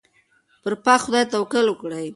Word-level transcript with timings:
پر 0.63 0.73
پاک 0.85 0.99
خدای 1.05 1.23
توکل 1.33 1.65
وکړئ. 1.69 2.07